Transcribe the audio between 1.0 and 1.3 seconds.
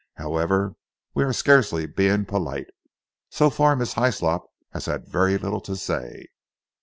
we